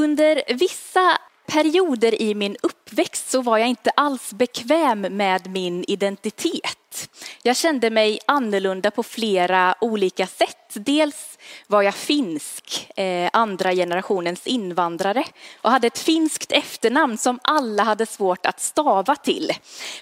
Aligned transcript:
Under 0.00 0.42
vissa 0.54 1.18
perioder 1.46 2.22
i 2.22 2.34
min 2.34 2.56
uppväxt 2.62 3.30
så 3.30 3.42
var 3.42 3.58
jag 3.58 3.68
inte 3.68 3.90
alls 3.90 4.32
bekväm 4.32 5.00
med 5.00 5.50
min 5.50 5.84
identitet. 5.88 7.10
Jag 7.42 7.56
kände 7.56 7.90
mig 7.90 8.18
annorlunda 8.26 8.90
på 8.90 9.02
flera 9.02 9.74
olika 9.80 10.26
sätt. 10.26 10.56
Dels 10.74 11.38
var 11.66 11.82
jag 11.82 11.94
finsk, 11.94 12.90
eh, 12.96 13.30
andra 13.32 13.72
generationens 13.72 14.46
invandrare 14.46 15.24
och 15.62 15.70
hade 15.70 15.86
ett 15.86 15.98
finskt 15.98 16.52
efternamn 16.52 17.18
som 17.18 17.38
alla 17.42 17.82
hade 17.82 18.06
svårt 18.06 18.46
att 18.46 18.60
stava 18.60 19.16
till. 19.16 19.50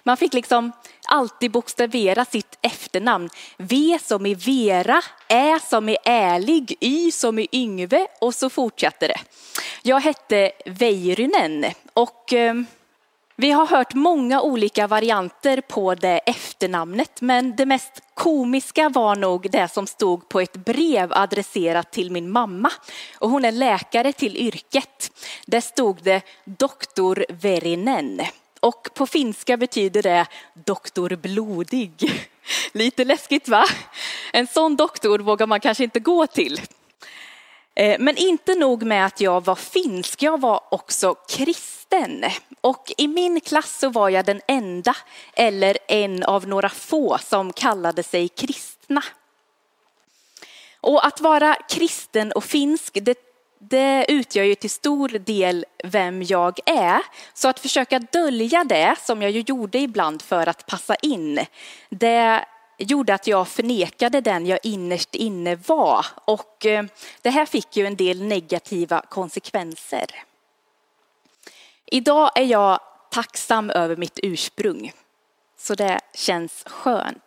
Man 0.02 0.16
fick 0.16 0.34
liksom 0.34 0.72
alltid 1.08 1.50
bokstavera 1.50 2.24
sitt 2.24 2.58
efternamn. 2.62 3.28
V 3.56 3.98
som 4.02 4.26
i 4.26 4.34
Vera, 4.34 5.02
Ä 5.28 5.58
som 5.70 5.88
i 5.88 5.96
ärlig, 6.04 6.76
Y 6.80 7.12
som 7.12 7.38
i 7.38 7.48
Yngve 7.52 8.06
och 8.20 8.34
så 8.34 8.50
fortsatte 8.50 9.08
det. 9.08 9.20
Jag 9.82 10.00
hette 10.00 10.52
Väirynen 10.66 11.64
och 11.92 12.32
eh, 12.32 12.54
vi 13.40 13.50
har 13.50 13.66
hört 13.66 13.94
många 13.94 14.40
olika 14.42 14.86
varianter 14.86 15.60
på 15.60 15.94
det 15.94 16.20
efternamnet, 16.26 17.20
men 17.20 17.56
det 17.56 17.66
mest 17.66 18.02
komiska 18.14 18.88
var 18.88 19.16
nog 19.16 19.50
det 19.50 19.68
som 19.68 19.86
stod 19.86 20.28
på 20.28 20.40
ett 20.40 20.56
brev 20.56 21.12
adresserat 21.12 21.90
till 21.90 22.10
min 22.10 22.30
mamma. 22.30 22.70
Och 23.18 23.30
hon 23.30 23.44
är 23.44 23.52
läkare 23.52 24.12
till 24.12 24.36
yrket. 24.36 25.12
Där 25.46 25.60
stod 25.60 26.02
det 26.02 26.22
doktor 26.44 27.26
Verinen. 27.28 28.20
Och 28.60 28.88
på 28.94 29.06
finska 29.06 29.56
betyder 29.56 30.02
det 30.02 30.26
doktor 30.54 31.16
blodig. 31.16 31.92
Lite 32.72 33.04
läskigt 33.04 33.48
va? 33.48 33.64
En 34.32 34.46
sån 34.46 34.76
doktor 34.76 35.18
vågar 35.18 35.46
man 35.46 35.60
kanske 35.60 35.84
inte 35.84 36.00
gå 36.00 36.26
till. 36.26 36.60
Eh, 37.74 37.96
men 37.98 38.16
inte 38.16 38.54
nog 38.54 38.82
med 38.82 39.06
att 39.06 39.20
jag 39.20 39.44
var 39.44 39.54
finsk, 39.54 40.22
jag 40.22 40.40
var 40.40 40.60
också 40.70 41.14
kristen. 41.14 42.24
Och 42.60 42.92
i 42.96 43.08
min 43.08 43.40
klass 43.40 43.78
så 43.78 43.88
var 43.88 44.08
jag 44.08 44.24
den 44.24 44.40
enda, 44.46 44.96
eller 45.34 45.78
en 45.88 46.22
av 46.22 46.48
några 46.48 46.68
få, 46.68 47.18
som 47.18 47.52
kallade 47.52 48.02
sig 48.02 48.28
kristna. 48.28 49.02
Och 50.80 51.06
att 51.06 51.20
vara 51.20 51.54
kristen 51.68 52.32
och 52.32 52.44
finsk, 52.44 52.98
det, 53.02 53.27
det 53.58 54.06
utgör 54.08 54.44
ju 54.44 54.54
till 54.54 54.70
stor 54.70 55.08
del 55.08 55.66
vem 55.84 56.22
jag 56.22 56.58
är. 56.66 57.02
Så 57.34 57.48
att 57.48 57.60
försöka 57.60 57.98
dölja 57.98 58.64
det, 58.64 58.96
som 59.00 59.22
jag 59.22 59.30
ju 59.30 59.40
gjorde 59.46 59.78
ibland 59.78 60.22
för 60.22 60.48
att 60.48 60.66
passa 60.66 60.94
in, 60.94 61.46
det 61.88 62.44
gjorde 62.78 63.14
att 63.14 63.26
jag 63.26 63.48
förnekade 63.48 64.20
den 64.20 64.46
jag 64.46 64.58
innerst 64.62 65.14
inne 65.14 65.54
var. 65.54 66.06
Och 66.24 66.66
eh, 66.66 66.84
det 67.22 67.30
här 67.30 67.46
fick 67.46 67.76
ju 67.76 67.86
en 67.86 67.96
del 67.96 68.22
negativa 68.22 69.00
konsekvenser. 69.00 70.06
Idag 71.86 72.30
är 72.34 72.44
jag 72.44 72.80
tacksam 73.10 73.70
över 73.70 73.96
mitt 73.96 74.18
ursprung, 74.22 74.92
så 75.58 75.74
det 75.74 76.00
känns 76.14 76.64
skönt. 76.66 77.22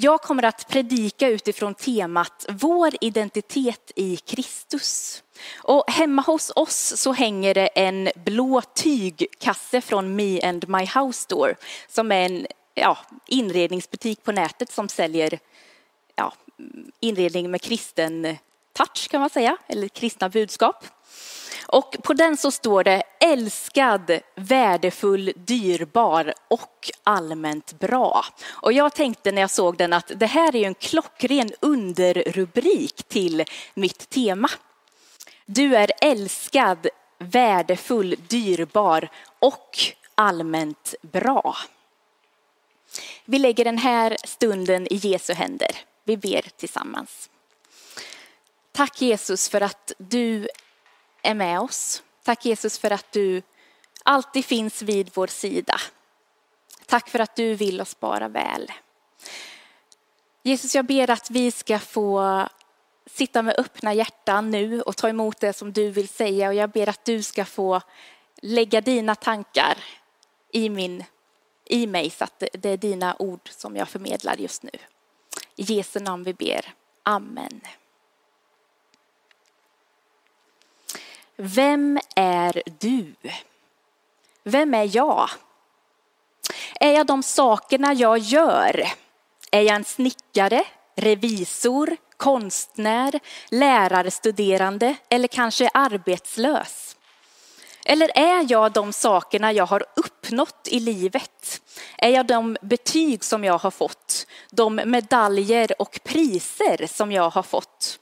Jag 0.00 0.22
kommer 0.22 0.42
att 0.42 0.68
predika 0.68 1.28
utifrån 1.28 1.74
temat 1.74 2.46
Vår 2.48 2.90
identitet 3.00 3.92
i 3.96 4.16
Kristus. 4.16 5.22
Och 5.56 5.90
hemma 5.90 6.22
hos 6.22 6.52
oss 6.56 6.92
så 6.96 7.12
hänger 7.12 7.54
det 7.54 7.66
en 7.66 8.08
blå 8.14 8.62
tygkasse 8.74 9.80
från 9.80 10.16
Me 10.16 10.40
and 10.48 10.68
My 10.68 10.86
House 10.86 11.22
Store 11.22 11.54
som 11.88 12.12
är 12.12 12.26
en 12.26 12.46
ja, 12.74 12.98
inredningsbutik 13.26 14.24
på 14.24 14.32
nätet 14.32 14.72
som 14.72 14.88
säljer 14.88 15.38
ja, 16.14 16.32
inredning 17.00 17.50
med 17.50 17.62
kristen 17.62 18.36
touch 18.72 19.08
kan 19.10 19.20
man 19.20 19.30
säga, 19.30 19.56
eller 19.66 19.88
kristna 19.88 20.28
budskap. 20.28 20.84
Och 21.66 21.96
på 22.02 22.12
den 22.12 22.36
så 22.36 22.50
står 22.50 22.84
det 22.84 23.02
älskad, 23.20 24.20
värdefull, 24.34 25.32
dyrbar 25.36 26.34
och 26.48 26.90
allmänt 27.02 27.78
bra. 27.78 28.24
Och 28.48 28.72
jag 28.72 28.94
tänkte 28.94 29.32
när 29.32 29.40
jag 29.40 29.50
såg 29.50 29.76
den 29.76 29.92
att 29.92 30.12
det 30.16 30.26
här 30.26 30.56
är 30.56 30.66
en 30.66 30.74
klockren 30.74 31.50
underrubrik 31.60 33.08
till 33.08 33.44
mitt 33.74 34.10
tema. 34.10 34.50
Du 35.46 35.76
är 35.76 35.92
älskad, 36.00 36.88
värdefull, 37.18 38.16
dyrbar 38.28 39.08
och 39.38 39.78
allmänt 40.14 40.94
bra. 41.02 41.56
Vi 43.24 43.38
lägger 43.38 43.64
den 43.64 43.78
här 43.78 44.16
stunden 44.24 44.86
i 44.92 44.96
Jesu 44.96 45.32
händer. 45.32 45.70
Vi 46.04 46.16
ber 46.16 46.44
tillsammans. 46.56 47.30
Tack 48.72 49.02
Jesus 49.02 49.48
för 49.48 49.60
att 49.60 49.92
du 49.98 50.48
är 51.22 51.34
med 51.34 51.60
oss. 51.60 52.02
Tack 52.22 52.44
Jesus 52.44 52.78
för 52.78 52.90
att 52.90 53.12
du 53.12 53.42
alltid 54.02 54.44
finns 54.44 54.82
vid 54.82 55.10
vår 55.14 55.26
sida. 55.26 55.80
Tack 56.86 57.08
för 57.08 57.18
att 57.18 57.36
du 57.36 57.54
vill 57.54 57.80
oss 57.80 58.00
bara 58.00 58.28
väl. 58.28 58.72
Jesus, 60.42 60.74
jag 60.74 60.84
ber 60.84 61.10
att 61.10 61.30
vi 61.30 61.50
ska 61.50 61.78
få 61.78 62.48
sitta 63.06 63.42
med 63.42 63.54
öppna 63.58 63.94
hjärtan 63.94 64.50
nu 64.50 64.82
och 64.82 64.96
ta 64.96 65.08
emot 65.08 65.40
det 65.40 65.52
som 65.52 65.72
du 65.72 65.90
vill 65.90 66.08
säga 66.08 66.48
och 66.48 66.54
jag 66.54 66.70
ber 66.70 66.88
att 66.88 67.04
du 67.04 67.22
ska 67.22 67.44
få 67.44 67.80
lägga 68.42 68.80
dina 68.80 69.14
tankar 69.14 69.78
i, 70.52 70.68
min, 70.68 71.04
i 71.64 71.86
mig 71.86 72.10
så 72.10 72.24
att 72.24 72.42
det 72.52 72.68
är 72.68 72.76
dina 72.76 73.16
ord 73.18 73.48
som 73.50 73.76
jag 73.76 73.88
förmedlar 73.88 74.36
just 74.36 74.62
nu. 74.62 74.70
I 75.56 75.62
Jesu 75.62 76.00
namn 76.00 76.24
vi 76.24 76.34
ber. 76.34 76.74
Amen. 77.02 77.60
Vem 81.40 81.98
är 82.16 82.62
du? 82.78 83.14
Vem 84.44 84.74
är 84.74 84.96
jag? 84.96 85.30
Är 86.80 86.92
jag 86.92 87.06
de 87.06 87.22
sakerna 87.22 87.92
jag 87.92 88.18
gör? 88.18 88.88
Är 89.50 89.60
jag 89.60 89.76
en 89.76 89.84
snickare, 89.84 90.64
revisor, 90.96 91.96
konstnär, 92.16 93.20
lärarstuderande 93.50 94.96
eller 95.08 95.28
kanske 95.28 95.70
arbetslös? 95.74 96.96
Eller 97.84 98.10
är 98.18 98.46
jag 98.48 98.72
de 98.72 98.92
sakerna 98.92 99.52
jag 99.52 99.66
har 99.66 99.84
uppnått 99.96 100.68
i 100.70 100.80
livet? 100.80 101.62
Är 101.98 102.10
jag 102.10 102.26
de 102.26 102.56
betyg 102.62 103.24
som 103.24 103.44
jag 103.44 103.58
har 103.58 103.70
fått? 103.70 104.26
De 104.50 104.80
medaljer 104.84 105.82
och 105.82 106.00
priser 106.04 106.86
som 106.86 107.12
jag 107.12 107.30
har 107.30 107.42
fått? 107.42 107.98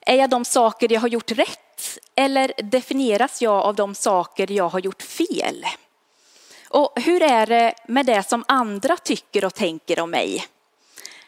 Är 0.00 0.16
jag 0.16 0.30
de 0.30 0.44
saker 0.44 0.92
jag 0.92 1.00
har 1.00 1.08
gjort 1.08 1.30
rätt 1.30 1.67
eller 2.14 2.52
definieras 2.56 3.42
jag 3.42 3.62
av 3.62 3.74
de 3.74 3.94
saker 3.94 4.52
jag 4.52 4.68
har 4.68 4.80
gjort 4.80 5.02
fel? 5.02 5.66
Och 6.68 7.00
hur 7.00 7.22
är 7.22 7.46
det 7.46 7.74
med 7.88 8.06
det 8.06 8.28
som 8.28 8.44
andra 8.48 8.96
tycker 8.96 9.44
och 9.44 9.54
tänker 9.54 10.00
om 10.00 10.10
mig? 10.10 10.46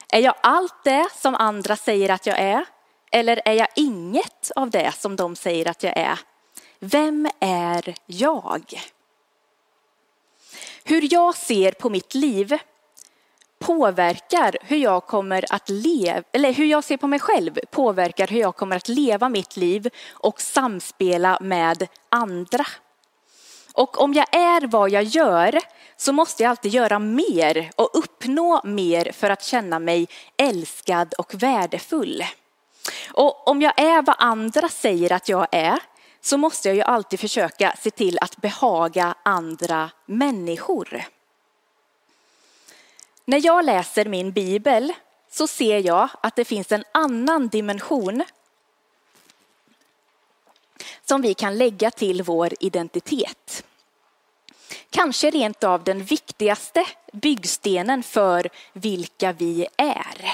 Är 0.09 0.21
jag 0.21 0.35
allt 0.41 0.85
det 0.85 1.09
som 1.17 1.35
andra 1.35 1.77
säger 1.77 2.09
att 2.09 2.27
jag 2.27 2.39
är? 2.39 2.65
Eller 3.11 3.41
är 3.45 3.53
jag 3.53 3.69
inget 3.77 4.51
av 4.57 4.71
det 4.71 4.93
som 4.99 5.17
de 5.17 5.37
säger 5.37 5.69
att 5.69 5.83
jag 5.83 5.97
är? 5.97 6.19
Vem 6.79 7.29
är 7.41 7.95
jag? 8.07 8.81
Hur 10.85 11.13
jag 11.13 11.37
ser 11.37 11.73
på 11.73 11.91
mitt 11.91 12.15
liv 12.15 12.59
påverkar 13.61 14.57
hur 14.61 14.77
jag 14.77 15.07
kommer 15.07 15.45
att 15.51 15.69
leva, 15.69 16.23
eller 16.33 16.53
hur 16.53 16.65
jag 16.65 16.85
ser 16.85 16.97
på 16.97 17.07
mig 17.07 17.19
själv 17.19 17.59
påverkar 17.71 18.27
hur 18.27 18.41
jag 18.41 18.57
kommer 18.57 18.77
att 18.77 18.89
leva 18.89 19.29
mitt 19.29 19.57
liv 19.57 19.89
och 20.13 20.41
samspela 20.41 21.39
med 21.41 21.89
andra. 22.09 22.67
Och 23.73 24.01
om 24.01 24.15
jag 24.15 24.37
är 24.37 24.67
vad 24.67 24.91
jag 24.91 25.03
gör 25.03 25.61
så 25.97 26.13
måste 26.13 26.43
jag 26.43 26.51
alltid 26.51 26.73
göra 26.73 26.99
mer 26.99 27.71
och 27.77 27.91
uppnå 27.93 28.61
mer 28.65 29.13
för 29.13 29.31
att 29.31 29.45
känna 29.45 29.79
mig 29.79 30.09
älskad 30.37 31.15
och 31.19 31.35
värdefull. 31.35 32.25
Och 33.13 33.49
om 33.49 33.63
jag 33.63 33.81
är 33.81 34.03
vad 34.03 34.17
andra 34.19 34.69
säger 34.69 35.13
att 35.13 35.29
jag 35.29 35.47
är 35.53 35.79
så 36.21 36.37
måste 36.37 36.69
jag 36.69 36.77
ju 36.77 36.83
alltid 36.83 37.21
försöka 37.21 37.75
se 37.79 37.91
till 37.91 38.19
att 38.21 38.37
behaga 38.37 39.15
andra 39.23 39.91
människor. 40.07 41.03
När 43.31 43.47
jag 43.47 43.65
läser 43.65 44.05
min 44.05 44.33
bibel 44.33 44.93
så 45.31 45.47
ser 45.47 45.79
jag 45.79 46.09
att 46.21 46.37
det 46.37 46.45
finns 46.45 46.73
en 46.73 46.85
annan 46.93 47.49
dimension 47.49 48.25
som 51.05 51.23
vi 51.23 51.35
kan 51.35 51.59
lägga 51.59 51.91
till 51.91 52.23
vår 52.23 52.49
identitet. 52.61 53.65
Kanske 54.91 55.31
rent 55.31 55.65
av 55.65 55.85
den 55.85 56.05
viktigaste 56.05 56.85
byggstenen 57.13 58.03
för 58.03 58.49
vilka 58.73 59.33
vi 59.33 59.67
är. 59.77 60.33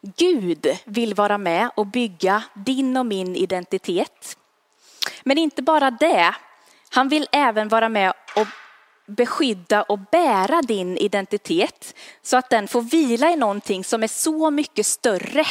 Gud 0.00 0.78
vill 0.84 1.14
vara 1.14 1.38
med 1.38 1.70
och 1.74 1.86
bygga 1.86 2.42
din 2.54 2.96
och 2.96 3.06
min 3.06 3.36
identitet. 3.36 4.38
Men 5.22 5.38
inte 5.38 5.62
bara 5.62 5.90
det, 5.90 6.34
han 6.90 7.08
vill 7.08 7.28
även 7.32 7.68
vara 7.68 7.88
med 7.88 8.12
och 8.36 8.46
beskydda 9.10 9.82
och 9.82 9.98
bära 9.98 10.62
din 10.62 10.96
identitet 10.96 11.94
så 12.22 12.36
att 12.36 12.50
den 12.50 12.68
får 12.68 12.82
vila 12.82 13.30
i 13.30 13.36
någonting 13.36 13.84
som 13.84 14.02
är 14.02 14.08
så 14.08 14.50
mycket 14.50 14.86
större. 14.86 15.46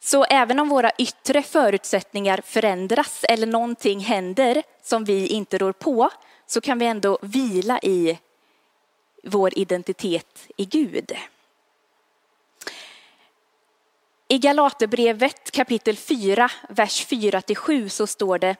Så 0.00 0.24
även 0.24 0.58
om 0.58 0.68
våra 0.68 0.90
yttre 0.98 1.42
förutsättningar 1.42 2.40
förändras 2.44 3.24
eller 3.28 3.46
någonting 3.46 4.00
händer 4.00 4.62
som 4.82 5.04
vi 5.04 5.26
inte 5.26 5.58
rår 5.58 5.72
på 5.72 6.10
så 6.46 6.60
kan 6.60 6.78
vi 6.78 6.86
ändå 6.86 7.18
vila 7.22 7.78
i 7.82 8.18
vår 9.24 9.58
identitet 9.58 10.48
i 10.56 10.64
Gud. 10.64 11.12
I 14.28 14.38
Galaterbrevet 14.38 15.50
kapitel 15.50 15.96
4, 15.96 16.50
vers 16.68 17.06
4-7 17.06 17.88
så 17.88 18.06
står 18.06 18.38
det 18.38 18.56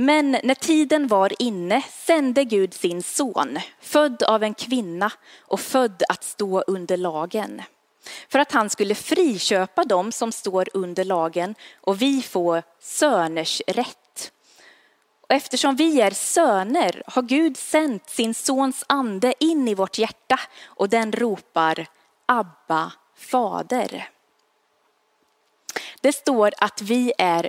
men 0.00 0.30
när 0.30 0.54
tiden 0.54 1.06
var 1.06 1.32
inne 1.38 1.82
sände 1.82 2.44
Gud 2.44 2.74
sin 2.74 3.02
son, 3.02 3.58
född 3.80 4.22
av 4.22 4.42
en 4.42 4.54
kvinna 4.54 5.12
och 5.40 5.60
född 5.60 6.02
att 6.08 6.24
stå 6.24 6.60
under 6.60 6.96
lagen. 6.96 7.62
För 8.28 8.38
att 8.38 8.52
han 8.52 8.70
skulle 8.70 8.94
friköpa 8.94 9.84
dem 9.84 10.12
som 10.12 10.32
står 10.32 10.68
under 10.74 11.04
lagen 11.04 11.54
och 11.80 12.02
vi 12.02 12.22
får 12.22 12.62
söners 12.80 13.62
rätt. 13.66 14.32
Och 15.20 15.34
eftersom 15.34 15.76
vi 15.76 16.00
är 16.00 16.10
söner 16.10 17.02
har 17.06 17.22
Gud 17.22 17.56
sänt 17.56 18.10
sin 18.10 18.34
sons 18.34 18.84
ande 18.86 19.34
in 19.40 19.68
i 19.68 19.74
vårt 19.74 19.98
hjärta 19.98 20.40
och 20.64 20.88
den 20.88 21.12
ropar 21.12 21.86
Abba, 22.26 22.92
fader. 23.16 24.08
Det 26.00 26.12
står 26.12 26.52
att 26.58 26.82
vi 26.82 27.12
är 27.18 27.48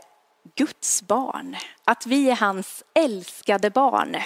Guds 0.55 1.01
barn, 1.01 1.55
att 1.83 2.05
vi 2.05 2.29
är 2.29 2.35
hans 2.35 2.83
älskade 2.93 3.69
barn. 3.69 4.17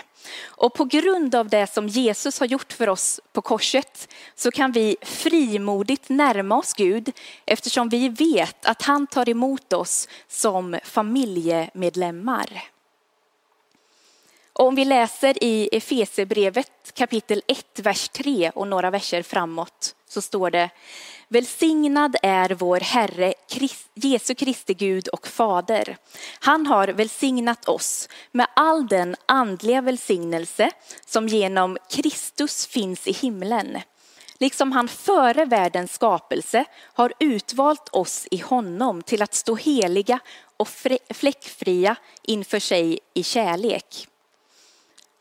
Och 0.43 0.73
på 0.73 0.85
grund 0.85 1.35
av 1.35 1.49
det 1.49 1.67
som 1.67 1.87
Jesus 1.87 2.39
har 2.39 2.47
gjort 2.47 2.73
för 2.73 2.89
oss 2.89 3.19
på 3.33 3.41
korset 3.41 4.13
så 4.35 4.51
kan 4.51 4.71
vi 4.71 4.95
frimodigt 5.01 6.09
närma 6.09 6.57
oss 6.57 6.73
Gud 6.73 7.11
eftersom 7.45 7.89
vi 7.89 8.09
vet 8.09 8.65
att 8.65 8.81
han 8.81 9.07
tar 9.07 9.29
emot 9.29 9.73
oss 9.73 10.07
som 10.27 10.79
familjemedlemmar. 10.83 12.63
Och 14.53 14.67
om 14.67 14.75
vi 14.75 14.85
läser 14.85 15.43
i 15.43 15.69
Efesebrevet 15.71 16.93
kapitel 16.93 17.41
1, 17.47 17.79
vers 17.79 18.09
3 18.09 18.51
och 18.55 18.67
några 18.67 18.89
verser 18.89 19.21
framåt 19.21 19.95
så 20.07 20.21
står 20.21 20.51
det 20.51 20.69
Välsignad 21.33 22.15
är 22.21 22.49
vår 22.49 22.79
Herre 22.79 23.33
Jesu 23.93 24.35
Kristi 24.35 24.73
Gud 24.73 25.07
och 25.07 25.27
Fader. 25.27 25.97
Han 26.39 26.67
har 26.67 26.87
välsignat 26.87 27.67
oss 27.67 28.09
med 28.31 28.47
all 28.55 28.87
den 28.87 29.15
andliga 29.25 29.81
välsignelse 29.81 30.71
som 31.05 31.27
genom 31.27 31.77
Kristus 31.89 32.67
finns 32.67 33.07
i 33.07 33.11
himlen. 33.11 33.77
Liksom 34.39 34.71
han 34.71 34.87
före 34.87 35.45
världens 35.45 35.93
skapelse 35.93 36.65
har 36.93 37.13
utvalt 37.19 37.89
oss 37.91 38.27
i 38.31 38.37
honom 38.37 39.01
till 39.01 39.21
att 39.21 39.33
stå 39.33 39.55
heliga 39.55 40.19
och 40.57 40.69
fläckfria 41.13 41.95
inför 42.23 42.59
sig 42.59 42.99
i 43.13 43.23
kärlek. 43.23 44.07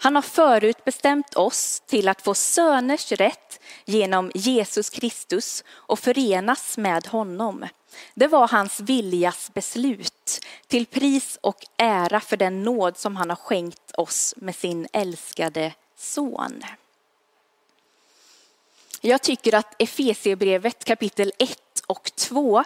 Han 0.02 0.14
har 0.14 0.22
förutbestämt 0.22 1.34
oss 1.34 1.82
till 1.86 2.08
att 2.08 2.22
få 2.22 2.34
söners 2.34 3.12
rätt 3.12 3.60
genom 3.84 4.30
Jesus 4.34 4.90
Kristus 4.90 5.64
och 5.68 5.98
förenas 5.98 6.78
med 6.78 7.06
honom. 7.06 7.66
Det 8.14 8.26
var 8.26 8.48
hans 8.48 8.80
viljas 8.80 9.50
beslut 9.54 10.40
till 10.66 10.86
pris 10.86 11.38
och 11.40 11.66
ära 11.76 12.20
för 12.20 12.36
den 12.36 12.62
nåd 12.62 12.98
som 12.98 13.16
han 13.16 13.28
har 13.28 13.36
skänkt 13.36 13.92
oss 13.96 14.34
med 14.36 14.56
sin 14.56 14.88
älskade 14.92 15.72
son. 15.96 16.62
Jag 19.00 19.22
tycker 19.22 19.54
att 19.54 19.82
Efesierbrevet 19.82 20.84
kapitel 20.84 21.32
1 21.38 21.58
och 21.86 22.10
2 22.16 22.64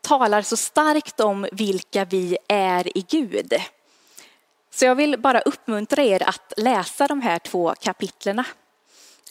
talar 0.00 0.42
så 0.42 0.56
starkt 0.56 1.20
om 1.20 1.48
vilka 1.52 2.04
vi 2.04 2.38
är 2.48 2.98
i 2.98 3.04
Gud. 3.08 3.52
Så 4.78 4.84
jag 4.84 4.94
vill 4.94 5.18
bara 5.18 5.40
uppmuntra 5.40 6.02
er 6.02 6.28
att 6.28 6.52
läsa 6.56 7.06
de 7.06 7.20
här 7.20 7.38
två 7.38 7.74
kapitlerna. 7.80 8.44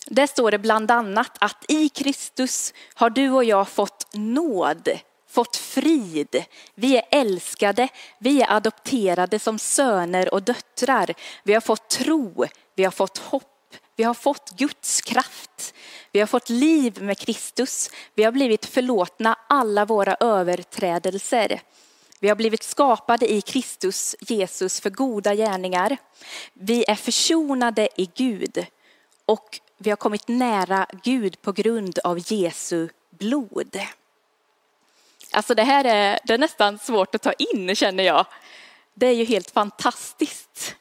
Där 0.05 0.27
står 0.27 0.51
det 0.51 0.59
bland 0.59 0.91
annat 0.91 1.31
att 1.39 1.65
i 1.67 1.89
Kristus 1.89 2.73
har 2.93 3.09
du 3.09 3.29
och 3.29 3.43
jag 3.43 3.67
fått 3.67 4.07
nåd, 4.13 4.89
fått 5.29 5.55
frid. 5.55 6.43
Vi 6.75 6.97
är 6.97 7.03
älskade, 7.11 7.87
vi 8.19 8.41
är 8.41 8.51
adopterade 8.51 9.39
som 9.39 9.59
söner 9.59 10.33
och 10.33 10.43
döttrar. 10.43 11.13
Vi 11.43 11.53
har 11.53 11.61
fått 11.61 11.89
tro, 11.89 12.45
vi 12.75 12.83
har 12.83 12.91
fått 12.91 13.17
hopp, 13.17 13.75
vi 13.95 14.03
har 14.03 14.13
fått 14.13 14.51
Guds 14.57 15.01
kraft. 15.01 15.73
Vi 16.11 16.19
har 16.19 16.27
fått 16.27 16.49
liv 16.49 17.01
med 17.01 17.17
Kristus. 17.17 17.89
Vi 18.15 18.23
har 18.23 18.31
blivit 18.31 18.65
förlåtna 18.65 19.37
alla 19.49 19.85
våra 19.85 20.15
överträdelser. 20.19 21.61
Vi 22.19 22.27
har 22.27 22.35
blivit 22.35 22.63
skapade 22.63 23.31
i 23.33 23.41
Kristus 23.41 24.15
Jesus 24.19 24.79
för 24.79 24.89
goda 24.89 25.35
gärningar. 25.35 25.97
Vi 26.53 26.85
är 26.87 26.95
försonade 26.95 27.89
i 27.95 28.09
Gud 28.15 28.65
och 29.25 29.59
vi 29.77 29.89
har 29.89 29.97
kommit 29.97 30.27
nära 30.27 30.87
Gud 31.03 31.41
på 31.41 31.51
grund 31.51 31.99
av 31.99 32.31
Jesu 32.31 32.89
blod. 33.09 33.79
Alltså 35.31 35.55
det 35.55 35.63
här 35.63 35.85
är, 35.85 36.19
det 36.23 36.33
är 36.33 36.37
nästan 36.37 36.79
svårt 36.79 37.15
att 37.15 37.21
ta 37.21 37.33
in 37.33 37.75
känner 37.75 38.03
jag. 38.03 38.25
Det 38.93 39.07
är 39.07 39.13
ju 39.13 39.25
helt 39.25 39.51
fantastiskt. 39.51 40.75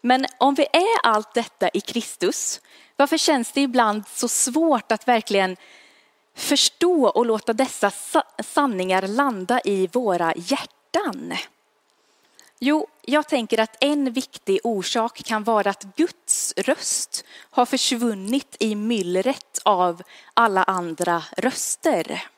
Men 0.00 0.26
om 0.38 0.54
vi 0.54 0.66
är 0.72 0.98
allt 1.02 1.34
detta 1.34 1.68
i 1.68 1.80
Kristus, 1.80 2.60
varför 2.96 3.16
känns 3.16 3.52
det 3.52 3.60
ibland 3.60 4.02
så 4.08 4.28
svårt 4.28 4.92
att 4.92 5.08
verkligen 5.08 5.56
förstå 6.36 7.08
och 7.08 7.26
låta 7.26 7.52
dessa 7.52 7.92
sanningar 8.44 9.08
landa 9.08 9.60
i 9.64 9.86
våra 9.86 10.34
hjärtan? 10.36 11.34
Jo, 12.58 12.86
jag 13.02 13.28
tänker 13.28 13.60
att 13.60 13.76
en 13.80 14.12
viktig 14.12 14.60
orsak 14.64 15.22
kan 15.24 15.44
vara 15.44 15.70
att 15.70 15.82
Guds 15.96 16.54
röst 16.56 17.24
har 17.50 17.66
försvunnit 17.66 18.56
i 18.58 18.74
myllret 18.74 19.60
av 19.64 20.02
alla 20.34 20.62
andra 20.62 21.22
röster. 21.36 22.28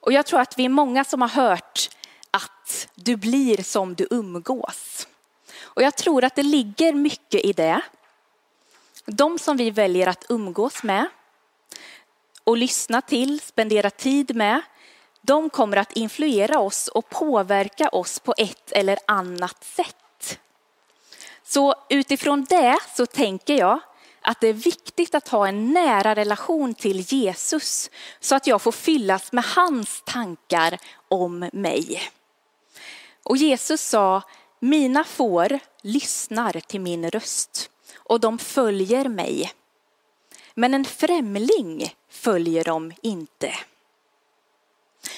Och 0.00 0.12
jag 0.12 0.26
tror 0.26 0.40
att 0.40 0.58
vi 0.58 0.64
är 0.64 0.68
många 0.68 1.04
som 1.04 1.22
har 1.22 1.28
hört 1.28 1.90
att 2.30 2.88
du 2.94 3.16
blir 3.16 3.62
som 3.62 3.94
du 3.94 4.06
umgås. 4.10 5.08
Och 5.60 5.82
jag 5.82 5.96
tror 5.96 6.24
att 6.24 6.34
det 6.34 6.42
ligger 6.42 6.92
mycket 6.92 7.44
i 7.44 7.52
det. 7.52 7.80
De 9.04 9.38
som 9.38 9.56
vi 9.56 9.70
väljer 9.70 10.06
att 10.06 10.26
umgås 10.28 10.82
med 10.82 11.08
och 12.48 12.56
lyssna 12.56 13.00
till, 13.00 13.40
spendera 13.40 13.90
tid 13.90 14.36
med, 14.36 14.60
de 15.20 15.50
kommer 15.50 15.76
att 15.76 15.92
influera 15.92 16.58
oss 16.58 16.88
och 16.88 17.08
påverka 17.08 17.88
oss 17.88 18.18
på 18.18 18.34
ett 18.38 18.72
eller 18.72 18.98
annat 19.06 19.64
sätt. 19.64 20.38
Så 21.44 21.74
utifrån 21.88 22.46
det 22.48 22.78
så 22.96 23.06
tänker 23.06 23.58
jag 23.58 23.80
att 24.20 24.40
det 24.40 24.48
är 24.48 24.52
viktigt 24.52 25.14
att 25.14 25.28
ha 25.28 25.48
en 25.48 25.72
nära 25.72 26.14
relation 26.14 26.74
till 26.74 27.00
Jesus 27.12 27.90
så 28.20 28.34
att 28.34 28.46
jag 28.46 28.62
får 28.62 28.72
fyllas 28.72 29.32
med 29.32 29.44
hans 29.44 30.02
tankar 30.06 30.78
om 31.08 31.50
mig. 31.52 32.02
Och 33.22 33.36
Jesus 33.36 33.80
sa, 33.80 34.22
mina 34.58 35.04
får 35.04 35.58
lyssnar 35.82 36.52
till 36.52 36.80
min 36.80 37.10
röst 37.10 37.70
och 37.96 38.20
de 38.20 38.38
följer 38.38 39.08
mig. 39.08 39.52
Men 40.58 40.74
en 40.74 40.84
främling 40.84 41.94
följer 42.10 42.64
de 42.64 42.92
inte. 43.02 43.54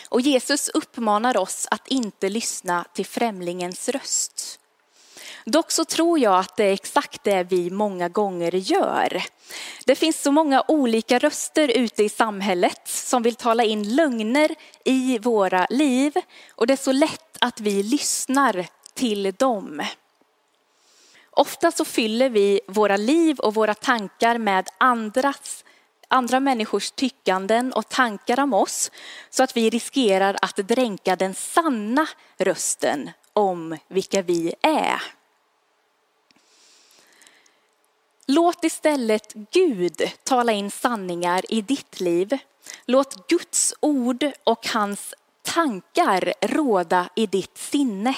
Och 0.08 0.20
Jesus 0.20 0.68
uppmanar 0.68 1.36
oss 1.36 1.66
att 1.70 1.88
inte 1.88 2.28
lyssna 2.28 2.84
till 2.94 3.06
främlingens 3.06 3.88
röst. 3.88 4.60
Dock 5.44 5.70
så 5.70 5.84
tror 5.84 6.18
jag 6.18 6.38
att 6.38 6.56
det 6.56 6.64
är 6.64 6.72
exakt 6.72 7.24
det 7.24 7.42
vi 7.42 7.70
många 7.70 8.08
gånger 8.08 8.54
gör. 8.54 9.22
Det 9.86 9.94
finns 9.94 10.22
så 10.22 10.32
många 10.32 10.64
olika 10.68 11.18
röster 11.18 11.68
ute 11.68 12.02
i 12.02 12.08
samhället 12.08 12.80
som 12.84 13.22
vill 13.22 13.34
tala 13.34 13.64
in 13.64 13.94
lögner 13.94 14.54
i 14.84 15.18
våra 15.18 15.66
liv 15.70 16.12
och 16.54 16.66
det 16.66 16.72
är 16.72 16.84
så 16.84 16.92
lätt 16.92 17.36
att 17.40 17.60
vi 17.60 17.82
lyssnar 17.82 18.66
till 18.94 19.32
dem. 19.38 19.82
Ofta 21.30 21.70
så 21.70 21.84
fyller 21.84 22.28
vi 22.28 22.60
våra 22.66 22.96
liv 22.96 23.38
och 23.38 23.54
våra 23.54 23.74
tankar 23.74 24.38
med 24.38 24.68
andras 24.78 25.64
andra 26.10 26.40
människors 26.40 26.90
tyckanden 26.90 27.72
och 27.72 27.88
tankar 27.88 28.40
om 28.40 28.54
oss 28.54 28.90
så 29.30 29.42
att 29.42 29.56
vi 29.56 29.70
riskerar 29.70 30.36
att 30.42 30.56
dränka 30.56 31.16
den 31.16 31.34
sanna 31.34 32.06
rösten 32.38 33.10
om 33.32 33.78
vilka 33.88 34.22
vi 34.22 34.54
är. 34.60 35.02
Låt 38.26 38.64
istället 38.64 39.32
Gud 39.52 40.02
tala 40.24 40.52
in 40.52 40.70
sanningar 40.70 41.52
i 41.52 41.62
ditt 41.62 42.00
liv. 42.00 42.38
Låt 42.86 43.28
Guds 43.28 43.74
ord 43.80 44.30
och 44.44 44.66
hans 44.66 45.14
tankar 45.42 46.34
råda 46.40 47.08
i 47.16 47.26
ditt 47.26 47.58
sinne. 47.58 48.14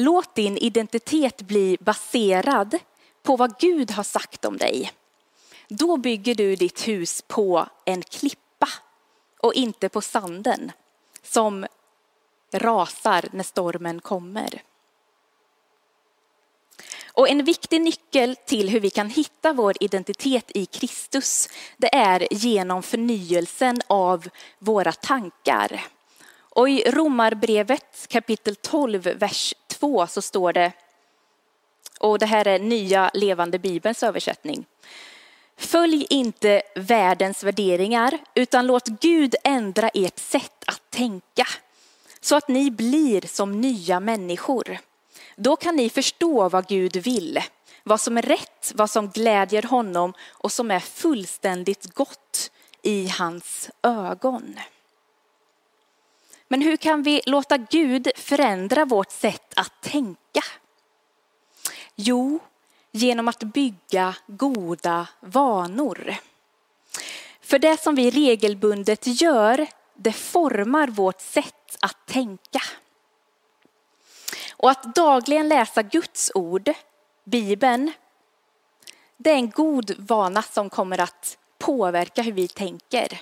Låt 0.00 0.34
din 0.34 0.58
identitet 0.58 1.42
bli 1.42 1.76
baserad 1.80 2.78
på 3.22 3.36
vad 3.36 3.58
Gud 3.58 3.90
har 3.90 4.02
sagt 4.02 4.44
om 4.44 4.56
dig. 4.56 4.92
Då 5.68 5.96
bygger 5.96 6.34
du 6.34 6.56
ditt 6.56 6.88
hus 6.88 7.22
på 7.28 7.66
en 7.84 8.02
klippa 8.02 8.68
och 9.40 9.54
inte 9.54 9.88
på 9.88 10.00
sanden 10.00 10.72
som 11.22 11.66
rasar 12.52 13.24
när 13.32 13.44
stormen 13.44 14.00
kommer. 14.00 14.62
Och 17.06 17.28
en 17.28 17.44
viktig 17.44 17.80
nyckel 17.80 18.36
till 18.36 18.68
hur 18.68 18.80
vi 18.80 18.90
kan 18.90 19.10
hitta 19.10 19.52
vår 19.52 19.74
identitet 19.80 20.50
i 20.54 20.66
Kristus, 20.66 21.48
det 21.76 21.94
är 21.94 22.28
genom 22.30 22.82
förnyelsen 22.82 23.80
av 23.86 24.28
våra 24.58 24.92
tankar. 24.92 25.86
Och 26.38 26.68
i 26.68 26.90
Romarbrevet 26.90 28.06
kapitel 28.08 28.56
12, 28.56 29.02
vers 29.02 29.54
2 29.80 30.06
så 30.06 30.22
står 30.22 30.52
det, 30.52 30.72
och 32.00 32.18
det 32.18 32.26
här 32.26 32.46
är 32.46 32.58
nya 32.58 33.10
levande 33.14 33.58
bibelns 33.58 34.02
översättning. 34.02 34.66
Följ 35.56 36.06
inte 36.10 36.62
världens 36.74 37.44
värderingar, 37.44 38.18
utan 38.34 38.66
låt 38.66 38.86
Gud 38.86 39.34
ändra 39.44 39.88
ert 39.88 40.18
sätt 40.18 40.64
att 40.66 40.90
tänka, 40.90 41.46
så 42.20 42.36
att 42.36 42.48
ni 42.48 42.70
blir 42.70 43.26
som 43.26 43.60
nya 43.60 44.00
människor. 44.00 44.78
Då 45.36 45.56
kan 45.56 45.76
ni 45.76 45.90
förstå 45.90 46.48
vad 46.48 46.66
Gud 46.66 46.96
vill, 46.96 47.40
vad 47.84 48.00
som 48.00 48.18
är 48.18 48.22
rätt, 48.22 48.72
vad 48.74 48.90
som 48.90 49.08
glädjer 49.08 49.62
honom 49.62 50.14
och 50.30 50.52
som 50.52 50.70
är 50.70 50.80
fullständigt 50.80 51.94
gott 51.94 52.50
i 52.82 53.08
hans 53.08 53.70
ögon. 53.82 54.56
Men 56.48 56.62
hur 56.62 56.76
kan 56.76 57.02
vi 57.02 57.22
låta 57.26 57.56
Gud 57.56 58.08
förändra 58.16 58.84
vårt 58.84 59.10
sätt 59.10 59.52
att 59.56 59.82
tänka? 59.82 60.42
Jo, 61.94 62.38
genom 62.90 63.28
att 63.28 63.42
bygga 63.42 64.14
goda 64.26 65.08
vanor. 65.20 66.14
För 67.40 67.58
det 67.58 67.80
som 67.80 67.94
vi 67.94 68.10
regelbundet 68.10 69.06
gör, 69.20 69.66
det 69.94 70.12
formar 70.12 70.88
vårt 70.88 71.20
sätt 71.20 71.76
att 71.80 72.06
tänka. 72.06 72.60
Och 74.52 74.70
att 74.70 74.94
dagligen 74.94 75.48
läsa 75.48 75.82
Guds 75.82 76.30
ord, 76.34 76.72
Bibeln, 77.24 77.92
det 79.16 79.30
är 79.30 79.34
en 79.34 79.50
god 79.50 79.94
vana 79.98 80.42
som 80.42 80.70
kommer 80.70 81.00
att 81.00 81.38
påverka 81.58 82.22
hur 82.22 82.32
vi 82.32 82.48
tänker. 82.48 83.20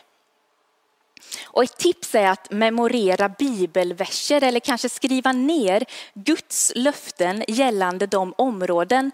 Och 1.44 1.64
ett 1.64 1.78
tips 1.78 2.14
är 2.14 2.28
att 2.28 2.50
memorera 2.50 3.28
bibelverser 3.28 4.44
eller 4.44 4.60
kanske 4.60 4.88
skriva 4.88 5.32
ner 5.32 5.84
Guds 6.14 6.72
löften 6.74 7.44
gällande 7.48 8.06
de 8.06 8.34
områden 8.38 9.10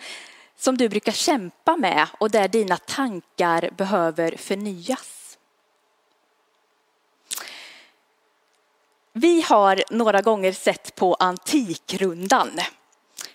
som 0.57 0.77
du 0.77 0.89
brukar 0.89 1.13
kämpa 1.13 1.77
med 1.77 2.09
och 2.19 2.31
där 2.31 2.49
dina 2.49 2.77
tankar 2.77 3.71
behöver 3.77 4.37
förnyas. 4.37 5.39
Vi 9.13 9.41
har 9.41 9.83
några 9.91 10.21
gånger 10.21 10.53
sett 10.53 10.95
på 10.95 11.15
Antikrundan. 11.15 12.51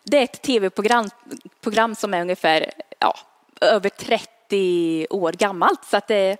Det 0.04 0.18
är 0.18 0.24
ett 0.24 0.42
tv-program 0.42 1.96
som 1.96 2.14
är 2.14 2.22
ungefär 2.22 2.72
ja, 3.00 3.18
över 3.62 3.90
30 3.90 5.08
år 5.10 5.32
gammalt. 5.32 5.86
Så 5.86 5.98
att 5.98 6.08
det, 6.08 6.38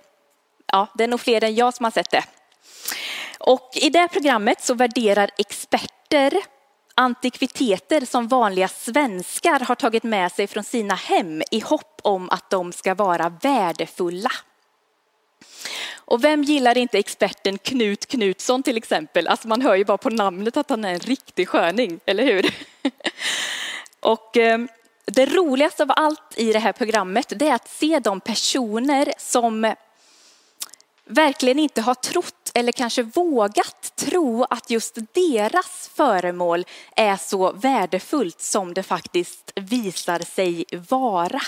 ja, 0.72 0.86
det 0.94 1.04
är 1.04 1.08
nog 1.08 1.20
fler 1.20 1.44
än 1.44 1.54
jag 1.54 1.74
som 1.74 1.84
har 1.84 1.90
sett 1.90 2.10
det. 2.10 2.24
Och 3.38 3.70
i 3.74 3.90
det 3.90 4.08
programmet 4.08 4.64
så 4.64 4.74
värderar 4.74 5.30
experter 5.38 6.42
antikviteter 6.94 8.00
som 8.00 8.28
vanliga 8.28 8.68
svenskar 8.68 9.60
har 9.60 9.74
tagit 9.74 10.02
med 10.02 10.32
sig 10.32 10.46
från 10.46 10.64
sina 10.64 10.94
hem 10.94 11.42
i 11.50 11.60
hopp 11.60 12.00
om 12.02 12.30
att 12.30 12.50
de 12.50 12.72
ska 12.72 12.94
vara 12.94 13.28
värdefulla. 13.28 14.30
Och 15.96 16.24
vem 16.24 16.42
gillar 16.42 16.78
inte 16.78 16.98
experten 16.98 17.58
Knut 17.58 18.06
Knutsson 18.06 18.62
till 18.62 18.76
exempel? 18.76 19.28
Alltså 19.28 19.48
man 19.48 19.62
hör 19.62 19.74
ju 19.74 19.84
bara 19.84 19.98
på 19.98 20.10
namnet 20.10 20.56
att 20.56 20.70
han 20.70 20.84
är 20.84 20.92
en 20.92 21.00
riktig 21.00 21.48
sköning, 21.48 22.00
eller 22.06 22.24
hur? 22.24 22.54
Och 24.00 24.36
ehm, 24.36 24.68
det 25.06 25.26
roligaste 25.26 25.82
av 25.82 25.90
allt 25.96 26.34
i 26.36 26.52
det 26.52 26.58
här 26.58 26.72
programmet 26.72 27.32
det 27.36 27.48
är 27.48 27.54
att 27.54 27.68
se 27.68 27.98
de 27.98 28.20
personer 28.20 29.12
som 29.18 29.74
verkligen 31.08 31.58
inte 31.58 31.80
har 31.80 31.94
trott 31.94 32.50
eller 32.54 32.72
kanske 32.72 33.02
vågat 33.02 33.92
tro 33.96 34.44
att 34.44 34.70
just 34.70 34.98
deras 35.12 35.90
föremål 35.94 36.64
är 36.96 37.16
så 37.16 37.52
värdefullt 37.52 38.40
som 38.40 38.74
det 38.74 38.82
faktiskt 38.82 39.52
visar 39.54 40.18
sig 40.18 40.64
vara. 40.88 41.40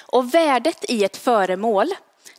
Och 0.00 0.34
värdet 0.34 0.84
i 0.90 1.04
ett 1.04 1.16
föremål 1.16 1.86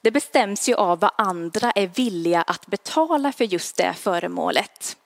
det 0.01 0.12
bestäms 0.12 0.70
ju 0.70 0.75
av 0.75 1.00
vad 1.00 1.12
andra 1.18 1.72
är 1.72 1.88
villiga 1.88 2.42
att 2.42 2.68
betala 2.68 3.32
för 3.32 3.46
just 3.46 3.77
det 3.77 3.94
föremålet. 3.94 4.98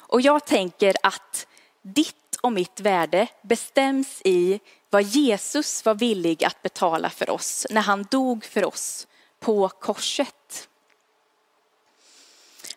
Och 0.00 0.20
jag 0.20 0.46
tänker 0.46 0.94
att 1.02 1.46
ditt 1.82 2.36
och 2.40 2.52
mitt 2.52 2.80
värde 2.80 3.28
bestäms 3.42 4.22
i 4.24 4.60
vad 4.90 5.02
Jesus 5.02 5.84
var 5.84 5.94
villig 5.94 6.44
att 6.44 6.62
betala 6.62 7.10
för 7.10 7.30
oss 7.30 7.66
när 7.70 7.80
han 7.80 8.06
dog 8.10 8.44
för 8.44 8.64
oss 8.64 9.06
på 9.40 9.68
korset. 9.68 10.68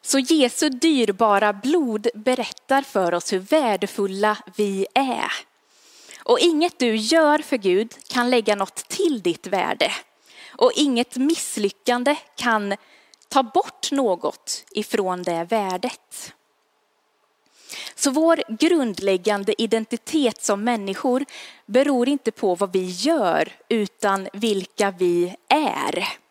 Så 0.01 0.19
Jesu 0.19 0.69
dyrbara 0.69 1.53
blod 1.53 2.07
berättar 2.13 2.81
för 2.81 3.13
oss 3.13 3.33
hur 3.33 3.39
värdefulla 3.39 4.37
vi 4.55 4.87
är. 4.93 5.31
Och 6.23 6.39
inget 6.39 6.79
du 6.79 6.95
gör 6.95 7.39
för 7.39 7.57
Gud 7.57 7.93
kan 8.07 8.29
lägga 8.29 8.55
något 8.55 8.75
till 8.75 9.21
ditt 9.21 9.47
värde. 9.47 9.91
Och 10.57 10.71
inget 10.75 11.15
misslyckande 11.15 12.15
kan 12.35 12.75
ta 13.27 13.43
bort 13.43 13.91
något 13.91 14.65
ifrån 14.71 15.23
det 15.23 15.43
värdet. 15.49 16.33
Så 17.95 18.11
vår 18.11 18.43
grundläggande 18.59 19.61
identitet 19.61 20.43
som 20.43 20.63
människor 20.63 21.25
beror 21.65 22.09
inte 22.09 22.31
på 22.31 22.55
vad 22.55 22.73
vi 22.73 22.85
gör 22.85 23.51
utan 23.69 24.27
vilka 24.33 24.91
vi 24.91 25.35
är. 25.47 26.22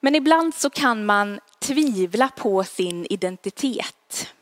Men 0.00 0.14
ibland 0.14 0.54
så 0.54 0.70
kan 0.70 1.06
man 1.06 1.40
tvivla 1.58 2.28
på 2.28 2.64
sin 2.64 3.06
identitet. 3.10 4.32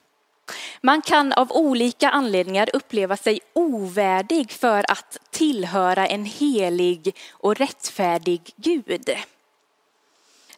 Man 0.81 1.03
kan 1.03 1.33
av 1.33 1.53
olika 1.53 2.11
anledningar 2.11 2.71
uppleva 2.73 3.17
sig 3.17 3.41
ovärdig 3.53 4.53
för 4.53 4.91
att 4.91 5.19
tillhöra 5.31 6.07
en 6.07 6.25
helig 6.25 7.17
och 7.31 7.57
rättfärdig 7.57 8.53
Gud. 8.57 9.11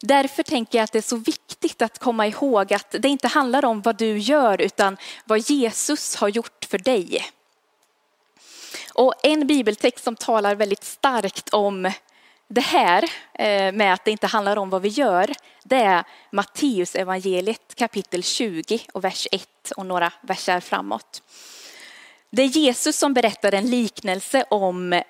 Därför 0.00 0.42
tänker 0.42 0.78
jag 0.78 0.84
att 0.84 0.92
det 0.92 0.98
är 0.98 1.02
så 1.02 1.16
viktigt 1.16 1.82
att 1.82 1.98
komma 1.98 2.26
ihåg 2.26 2.72
att 2.72 2.94
det 2.98 3.08
inte 3.08 3.28
handlar 3.28 3.64
om 3.64 3.82
vad 3.82 3.96
du 3.96 4.18
gör 4.18 4.60
utan 4.60 4.96
vad 5.24 5.38
Jesus 5.38 6.16
har 6.16 6.28
gjort 6.28 6.64
för 6.64 6.78
dig. 6.78 7.26
Och 8.94 9.14
en 9.22 9.46
bibeltext 9.46 10.04
som 10.04 10.16
talar 10.16 10.54
väldigt 10.54 10.84
starkt 10.84 11.48
om 11.48 11.92
det 12.48 12.60
här 12.60 13.04
eh, 13.34 13.72
med 13.72 13.92
att 13.92 14.04
det 14.04 14.10
inte 14.10 14.26
handlar 14.26 14.56
om 14.56 14.70
vad 14.70 14.82
vi 14.82 14.88
gör, 14.88 15.32
det 15.64 15.76
är 15.76 16.04
Matteus 16.32 16.94
evangeliet 16.94 17.74
kapitel 17.74 18.22
20 18.22 18.80
och 18.92 19.04
vers 19.04 19.28
1 19.32 19.72
och 19.76 19.86
några 19.86 20.12
verser 20.20 20.60
framåt. 20.60 21.22
Det 22.30 22.42
är 22.42 22.46
Jesus 22.46 22.96
som 22.96 23.14
berättar 23.14 23.54
en 23.54 23.70
liknelse 23.70 24.44
om 24.50 24.92
eh, 24.92 25.02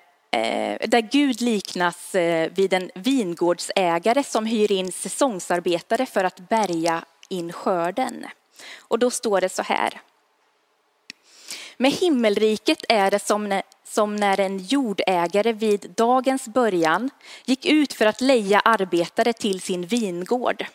där 0.87 1.11
Gud 1.11 1.41
liknas 1.41 2.15
eh, 2.15 2.51
vid 2.51 2.73
en 2.73 2.91
vingårdsägare 2.95 4.23
som 4.23 4.45
hyr 4.45 4.71
in 4.71 4.91
säsongsarbetare 4.91 6.05
för 6.05 6.23
att 6.23 6.49
bärga 6.49 7.05
in 7.29 7.53
skörden. 7.53 8.25
Och 8.79 8.99
då 8.99 9.11
står 9.11 9.41
det 9.41 9.49
så 9.49 9.63
här. 9.63 10.01
Med 11.79 11.91
himmelriket 11.91 12.85
är 12.89 13.11
det 13.11 13.19
som 13.19 13.49
när, 13.49 13.63
som 13.83 14.15
när 14.15 14.39
en 14.39 14.57
jordägare 14.57 15.53
vid 15.53 15.93
dagens 15.97 16.47
början 16.47 17.09
gick 17.45 17.65
ut 17.65 17.93
för 17.93 18.05
att 18.05 18.21
leja 18.21 18.59
arbetare 18.59 19.33
till 19.33 19.61
sin 19.61 19.85
vingård. 19.85 20.65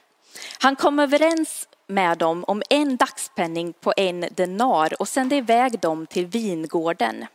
Han 0.59 0.77
kom 0.77 0.99
överens 0.99 1.69
med 1.87 2.19
dem 2.19 2.45
om 2.45 2.63
en 2.71 2.97
dagspenning 2.97 3.73
på 3.73 3.93
en 3.97 4.21
denar 4.35 5.01
och 5.01 5.09
sände 5.09 5.37
iväg 5.37 5.81
dem 5.81 6.07
till 6.07 6.27
vingården. 6.27 7.27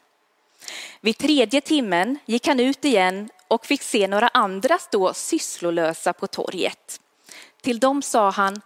Vid 1.02 1.18
tredje 1.18 1.62
timmen 1.62 2.20
gick 2.26 2.48
han 2.48 2.60
ut 2.60 2.86
igen 2.86 3.30
och 3.48 3.66
fick 3.66 3.82
se 3.82 4.08
några 4.08 4.28
andra 4.28 4.78
stå 4.78 5.14
sysslolösa 5.14 6.14
på 6.14 6.28
torget. 6.28 7.02
Till 7.62 7.80
dem 7.80 8.02
sa 8.02 8.30
han, 8.30 8.62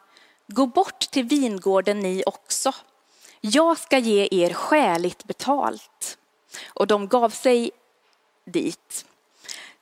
gå 0.48 0.66
bort 0.66 1.00
till 1.00 1.24
vingården 1.24 2.00
ni 2.00 2.24
också. 2.26 2.74
Jag 3.42 3.78
ska 3.78 3.98
ge 3.98 4.28
er 4.32 4.54
skäligt 4.54 5.24
betalt. 5.24 6.18
Och 6.74 6.88
de 6.88 7.08
gav 7.08 7.30
sig 7.30 7.72
dit. 8.46 9.06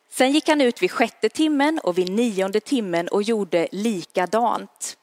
Sen 0.10 0.32
gick 0.32 0.48
han 0.48 0.62
ut 0.62 0.82
vid 0.82 0.92
sjätte 0.92 1.30
timmen 1.30 1.80
och 1.80 1.98
vid 1.98 2.10
nionde 2.10 2.60
timmen 2.60 3.08
och 3.08 3.24
gjorde 3.24 3.68
likadant. 3.72 4.98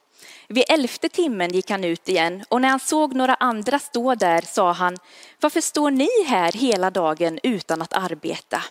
Vid 0.47 0.63
elfte 0.69 1.09
timmen 1.09 1.53
gick 1.53 1.69
han 1.69 1.83
ut 1.83 2.09
igen 2.09 2.43
och 2.49 2.61
när 2.61 2.69
han 2.69 2.79
såg 2.79 3.15
några 3.15 3.35
andra 3.35 3.79
stå 3.79 4.15
där 4.15 4.41
sa 4.41 4.71
han, 4.71 4.97
varför 5.41 5.61
står 5.61 5.91
ni 5.91 6.23
här 6.25 6.51
hela 6.51 6.91
dagen 6.91 7.39
utan 7.43 7.81
att 7.81 7.93
arbeta? 7.93 8.63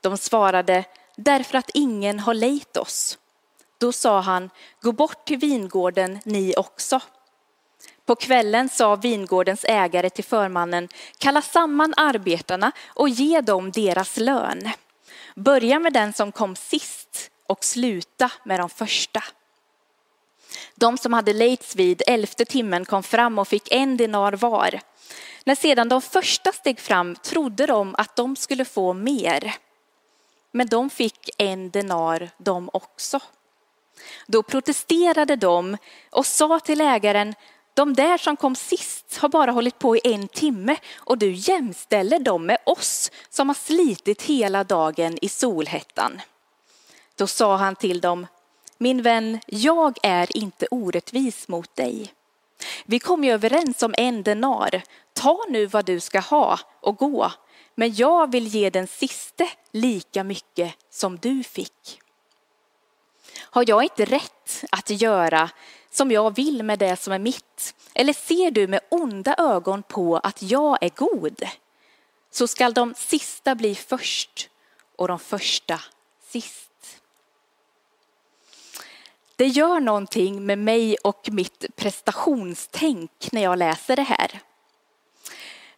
De 0.00 0.16
svarade, 0.16 0.84
därför 1.16 1.58
att 1.58 1.70
ingen 1.74 2.18
har 2.18 2.34
lejt 2.34 2.76
oss. 2.76 3.18
Då 3.78 3.92
sa 3.92 4.20
han, 4.20 4.50
gå 4.80 4.92
bort 4.92 5.24
till 5.24 5.38
vingården 5.38 6.18
ni 6.24 6.54
också. 6.56 7.00
På 8.06 8.14
kvällen 8.14 8.68
sa 8.68 8.96
vingårdens 8.96 9.64
ägare 9.68 10.10
till 10.10 10.24
förmannen, 10.24 10.88
kalla 11.18 11.42
samman 11.42 11.94
arbetarna 11.96 12.72
och 12.86 13.08
ge 13.08 13.40
dem 13.40 13.70
deras 13.70 14.16
lön. 14.16 14.70
Börja 15.34 15.78
med 15.78 15.92
den 15.92 16.12
som 16.12 16.32
kom 16.32 16.56
sist 16.56 17.30
och 17.46 17.64
sluta 17.64 18.32
med 18.44 18.60
de 18.60 18.70
första. 18.70 19.24
De 20.74 20.98
som 20.98 21.12
hade 21.12 21.32
lejts 21.32 21.76
vid 21.76 22.02
elfte 22.06 22.44
timmen 22.44 22.84
kom 22.84 23.02
fram 23.02 23.38
och 23.38 23.48
fick 23.48 23.72
en 23.72 23.96
dinar 23.96 24.32
var. 24.32 24.80
När 25.44 25.54
sedan 25.54 25.88
de 25.88 26.02
första 26.02 26.52
steg 26.52 26.80
fram 26.80 27.16
trodde 27.16 27.66
de 27.66 27.94
att 27.98 28.16
de 28.16 28.36
skulle 28.36 28.64
få 28.64 28.92
mer. 28.92 29.54
Men 30.52 30.66
de 30.66 30.90
fick 30.90 31.30
en 31.38 31.70
denar 31.70 32.30
de 32.38 32.70
också. 32.72 33.20
Då 34.26 34.42
protesterade 34.42 35.36
de 35.36 35.76
och 36.10 36.26
sa 36.26 36.60
till 36.60 36.80
ägaren, 36.80 37.34
de 37.74 37.94
där 37.94 38.18
som 38.18 38.36
kom 38.36 38.56
sist 38.56 39.16
har 39.16 39.28
bara 39.28 39.50
hållit 39.50 39.78
på 39.78 39.96
i 39.96 40.00
en 40.04 40.28
timme 40.28 40.76
och 40.96 41.18
du 41.18 41.32
jämställer 41.32 42.18
dem 42.18 42.46
med 42.46 42.58
oss 42.66 43.10
som 43.30 43.48
har 43.48 43.54
slitit 43.54 44.22
hela 44.22 44.64
dagen 44.64 45.18
i 45.22 45.28
solhettan. 45.28 46.20
Då 47.16 47.26
sa 47.26 47.56
han 47.56 47.76
till 47.76 48.00
dem, 48.00 48.26
min 48.78 49.02
vän, 49.02 49.40
jag 49.46 49.98
är 50.02 50.36
inte 50.36 50.66
orättvis 50.70 51.48
mot 51.48 51.76
dig. 51.76 52.14
Vi 52.84 52.98
kom 52.98 53.24
ju 53.24 53.32
överens 53.32 53.82
om 53.82 53.94
en 53.98 54.22
denar. 54.22 54.82
Ta 55.12 55.44
nu 55.48 55.66
vad 55.66 55.84
du 55.84 56.00
ska 56.00 56.20
ha 56.20 56.58
och 56.80 56.96
gå. 56.96 57.32
Men 57.74 57.94
jag 57.94 58.32
vill 58.32 58.46
ge 58.46 58.70
den 58.70 58.86
siste 58.86 59.48
lika 59.72 60.24
mycket 60.24 60.74
som 60.90 61.18
du 61.18 61.42
fick. 61.42 62.00
Har 63.40 63.64
jag 63.66 63.82
inte 63.82 64.04
rätt 64.04 64.64
att 64.70 64.90
göra 64.90 65.50
som 65.92 66.10
jag 66.10 66.36
vill 66.36 66.62
med 66.62 66.78
det 66.78 66.96
som 66.96 67.12
är 67.12 67.18
mitt? 67.18 67.74
Eller 67.94 68.12
ser 68.12 68.50
du 68.50 68.66
med 68.66 68.80
onda 68.88 69.34
ögon 69.38 69.82
på 69.82 70.16
att 70.16 70.42
jag 70.42 70.78
är 70.80 70.90
god? 70.94 71.42
Så 72.30 72.46
skall 72.46 72.74
de 72.74 72.94
sista 72.94 73.54
bli 73.54 73.74
först 73.74 74.48
och 74.96 75.08
de 75.08 75.18
första 75.18 75.80
sist. 76.28 77.00
Det 79.36 79.46
gör 79.46 79.80
någonting 79.80 80.46
med 80.46 80.58
mig 80.58 80.96
och 81.04 81.28
mitt 81.32 81.64
prestationstänk 81.76 83.32
när 83.32 83.42
jag 83.42 83.58
läser 83.58 83.96
det 83.96 84.02
här. 84.02 84.40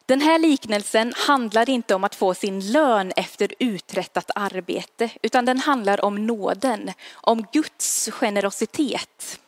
Den 0.06 0.20
här 0.20 0.38
liknelsen 0.38 1.12
handlar 1.16 1.70
inte 1.70 1.94
om 1.94 2.04
att 2.04 2.14
få 2.14 2.34
sin 2.34 2.72
lön 2.72 3.12
efter 3.16 3.54
uträttat 3.58 4.30
arbete, 4.34 5.10
utan 5.22 5.44
den 5.44 5.58
handlar 5.58 6.04
om 6.04 6.26
nåden, 6.26 6.92
om 7.14 7.46
Guds 7.52 8.08
generositet. 8.12 9.40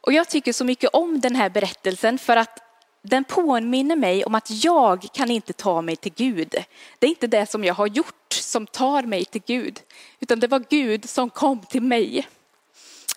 Och 0.00 0.12
jag 0.12 0.28
tycker 0.28 0.52
så 0.52 0.64
mycket 0.64 0.90
om 0.92 1.20
den 1.20 1.36
här 1.36 1.50
berättelsen 1.50 2.18
för 2.18 2.36
att 2.36 2.58
den 3.02 3.24
påminner 3.24 3.96
mig 3.96 4.24
om 4.24 4.34
att 4.34 4.64
jag 4.64 5.06
kan 5.12 5.30
inte 5.30 5.52
ta 5.52 5.82
mig 5.82 5.96
till 5.96 6.12
Gud. 6.16 6.54
Det 6.98 7.06
är 7.06 7.10
inte 7.10 7.26
det 7.26 7.50
som 7.50 7.64
jag 7.64 7.74
har 7.74 7.86
gjort 7.86 8.32
som 8.32 8.66
tar 8.66 9.02
mig 9.02 9.24
till 9.24 9.42
Gud, 9.46 9.80
utan 10.20 10.40
det 10.40 10.46
var 10.46 10.64
Gud 10.68 11.08
som 11.08 11.30
kom 11.30 11.60
till 11.60 11.82
mig. 11.82 12.28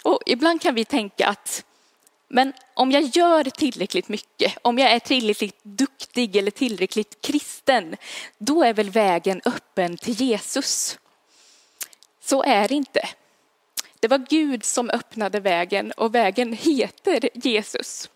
Och 0.04 0.20
ibland 0.25 0.62
kan 0.62 0.75
vi 0.75 0.86
tänka 0.86 1.28
att 1.28 1.66
men 2.28 2.54
om 2.74 2.92
jag 2.92 3.04
gör 3.04 3.44
tillräckligt 3.44 4.08
mycket, 4.08 4.58
om 4.62 4.80
jag 4.80 4.92
är 4.92 5.00
tillräckligt 5.00 5.63
duktig 5.63 6.36
eller 6.36 6.52
tillräckligt 6.52 7.22
kristen, 7.22 7.96
då 8.38 8.63
är 8.63 8.74
väl 8.74 8.90
vägen 8.90 9.42
öppen 9.46 9.98
till 9.98 10.22
Jesus. 10.22 10.98
Så 12.22 12.44
är 12.44 12.68
det 12.68 12.75
inte. 12.75 13.10
Det 14.03 14.07
var 14.07 14.17
Gud 14.29 14.63
som 14.63 14.89
öppnade 14.89 15.39
vägen 15.39 15.91
och 15.91 16.15
vägen 16.15 16.53
heter 16.53 17.29
Jesus. 17.33 18.10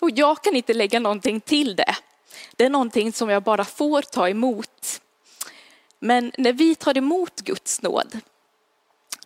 Och 0.00 0.10
jag 0.10 0.44
kan 0.44 0.56
inte 0.56 0.74
lägga 0.74 1.00
någonting 1.00 1.40
till 1.40 1.76
det. 1.76 1.96
Det 2.56 2.64
är 2.64 2.70
någonting 2.70 3.12
som 3.12 3.30
jag 3.30 3.42
bara 3.42 3.64
får 3.64 4.02
ta 4.02 4.28
emot. 4.28 5.00
Men 5.98 6.32
när 6.38 6.52
vi 6.52 6.74
tar 6.74 6.98
emot 6.98 7.40
Guds 7.40 7.82
nåd 7.82 8.20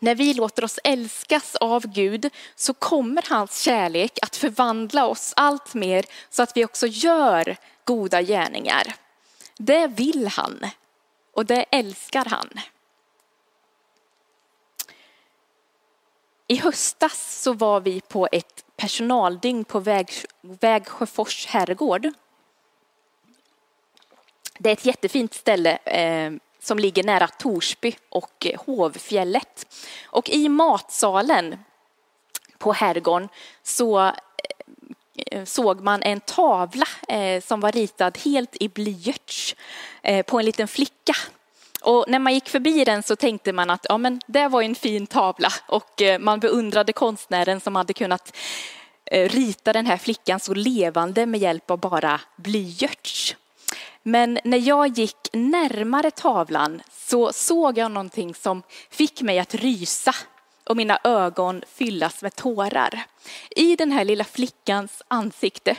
när 0.00 0.14
vi 0.14 0.34
låter 0.34 0.64
oss 0.64 0.78
älskas 0.84 1.56
av 1.56 1.86
Gud 1.86 2.30
så 2.56 2.74
kommer 2.74 3.24
hans 3.28 3.60
kärlek 3.60 4.18
att 4.22 4.36
förvandla 4.36 5.06
oss 5.06 5.32
allt 5.36 5.74
mer 5.74 6.04
så 6.30 6.42
att 6.42 6.56
vi 6.56 6.64
också 6.64 6.86
gör 6.86 7.56
goda 7.84 8.22
gärningar. 8.22 8.94
Det 9.56 9.86
vill 9.86 10.26
han 10.26 10.66
och 11.32 11.46
det 11.46 11.62
älskar 11.70 12.24
han. 12.24 12.48
I 16.50 16.56
höstas 16.56 17.42
så 17.42 17.52
var 17.52 17.80
vi 17.80 18.00
på 18.00 18.28
ett 18.32 18.64
personaldygn 18.76 19.64
på 19.64 19.80
Väg, 19.80 20.10
Vägsjöfors 20.40 21.46
herrgård. 21.46 22.08
Det 24.58 24.68
är 24.68 24.72
ett 24.72 24.86
jättefint 24.86 25.34
ställe 25.34 25.76
eh, 25.76 26.32
som 26.60 26.78
ligger 26.78 27.04
nära 27.04 27.26
Torsby 27.28 27.96
och 28.08 28.46
Hovfjället. 28.56 29.66
Och 30.04 30.30
i 30.30 30.48
matsalen 30.48 31.58
på 32.58 32.72
herrgården 32.72 33.28
så 33.62 34.12
eh, 35.26 35.44
såg 35.44 35.80
man 35.80 36.02
en 36.02 36.20
tavla 36.20 36.86
eh, 37.08 37.42
som 37.42 37.60
var 37.60 37.72
ritad 37.72 38.18
helt 38.18 38.56
i 38.60 38.68
blyerts 38.68 39.56
eh, 40.02 40.26
på 40.26 40.38
en 40.38 40.44
liten 40.44 40.68
flicka. 40.68 41.14
Och 41.80 42.04
när 42.08 42.18
man 42.18 42.34
gick 42.34 42.48
förbi 42.48 42.84
den 42.84 43.02
så 43.02 43.16
tänkte 43.16 43.52
man 43.52 43.70
att 43.70 43.86
ja, 43.88 43.98
men 43.98 44.20
det 44.26 44.48
var 44.48 44.62
en 44.62 44.74
fin 44.74 45.06
tavla 45.06 45.52
och 45.66 46.02
eh, 46.02 46.18
man 46.18 46.40
beundrade 46.40 46.92
konstnären 46.92 47.60
som 47.60 47.76
hade 47.76 47.92
kunnat 47.92 48.36
eh, 49.04 49.28
rita 49.28 49.72
den 49.72 49.86
här 49.86 49.96
flickan 49.96 50.40
så 50.40 50.54
levande 50.54 51.26
med 51.26 51.40
hjälp 51.40 51.70
av 51.70 51.78
bara 51.78 52.20
blyerts. 52.36 53.36
Men 54.02 54.38
när 54.44 54.58
jag 54.58 54.98
gick 54.98 55.28
närmare 55.32 56.10
tavlan 56.10 56.82
så 56.90 57.32
såg 57.32 57.78
jag 57.78 57.90
någonting 57.90 58.34
som 58.34 58.62
fick 58.90 59.22
mig 59.22 59.38
att 59.38 59.54
rysa 59.54 60.14
och 60.64 60.76
mina 60.76 60.98
ögon 61.04 61.62
fyllas 61.72 62.22
med 62.22 62.36
tårar. 62.36 63.04
I 63.50 63.76
den 63.76 63.92
här 63.92 64.04
lilla 64.04 64.24
flickans 64.24 65.02
ansikte 65.08 65.76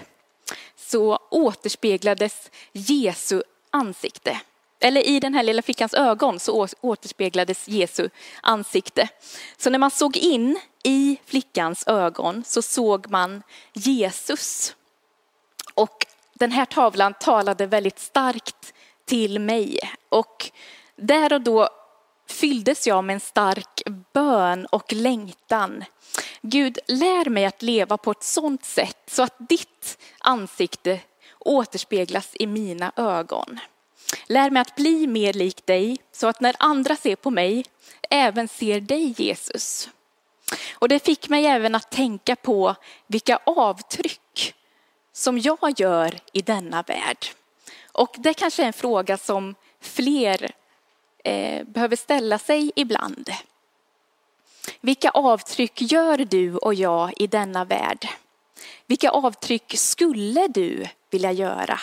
så 0.75 1.19
återspeglades 1.29 2.51
Jesu 2.71 3.43
ansikte. 3.71 4.41
Eller 4.79 5.07
i 5.07 5.19
den 5.19 5.33
här 5.33 5.43
lilla 5.43 5.61
flickans 5.61 5.93
ögon 5.93 6.39
så 6.39 6.67
återspeglades 6.81 7.67
Jesu 7.67 8.09
ansikte. 8.41 9.09
Så 9.57 9.69
när 9.69 9.79
man 9.79 9.91
såg 9.91 10.17
in 10.17 10.59
i 10.83 11.17
flickans 11.25 11.87
ögon 11.87 12.43
så 12.45 12.61
såg 12.61 13.11
man 13.11 13.43
Jesus. 13.73 14.75
Och 15.73 16.05
den 16.33 16.51
här 16.51 16.65
tavlan 16.65 17.13
talade 17.13 17.65
väldigt 17.65 17.99
starkt 17.99 18.73
till 19.05 19.39
mig 19.39 19.79
och 20.09 20.51
där 20.95 21.33
och 21.33 21.41
då 21.41 21.69
fylldes 22.29 22.87
jag 22.87 23.03
med 23.03 23.13
en 23.13 23.19
stark 23.19 23.81
bön 24.13 24.65
och 24.65 24.93
längtan. 24.93 25.83
Gud, 26.41 26.79
lär 26.87 27.29
mig 27.29 27.45
att 27.45 27.61
leva 27.61 27.97
på 27.97 28.11
ett 28.11 28.23
sådant 28.23 28.65
sätt 28.65 28.97
så 29.07 29.23
att 29.23 29.35
ditt 29.49 29.97
ansikte 30.19 30.99
återspeglas 31.39 32.29
i 32.33 32.47
mina 32.47 32.91
ögon. 32.95 33.59
Lär 34.27 34.49
mig 34.49 34.61
att 34.61 34.75
bli 34.75 35.07
mer 35.07 35.33
lik 35.33 35.65
dig 35.65 35.97
så 36.11 36.27
att 36.27 36.41
när 36.41 36.55
andra 36.59 36.95
ser 36.95 37.15
på 37.15 37.29
mig 37.29 37.65
även 38.09 38.47
ser 38.47 38.79
dig 38.79 39.15
Jesus. 39.17 39.89
Och 40.73 40.89
det 40.89 41.05
fick 41.05 41.29
mig 41.29 41.45
även 41.45 41.75
att 41.75 41.91
tänka 41.91 42.35
på 42.35 42.75
vilka 43.07 43.39
avtryck 43.43 44.55
som 45.13 45.39
jag 45.39 45.73
gör 45.77 46.19
i 46.33 46.41
denna 46.41 46.81
värld? 46.81 47.25
Och 47.91 48.15
det 48.17 48.33
kanske 48.33 48.63
är 48.63 48.67
en 48.67 48.73
fråga 48.73 49.17
som 49.17 49.55
fler 49.81 50.51
eh, 51.23 51.63
behöver 51.63 51.95
ställa 51.95 52.39
sig 52.39 52.71
ibland. 52.75 53.29
Vilka 54.81 55.09
avtryck 55.09 55.81
gör 55.81 56.17
du 56.17 56.57
och 56.57 56.73
jag 56.73 57.13
i 57.17 57.27
denna 57.27 57.65
värld? 57.65 58.07
Vilka 58.85 59.09
avtryck 59.09 59.77
skulle 59.77 60.47
du 60.47 60.85
vilja 61.09 61.31
göra? 61.31 61.79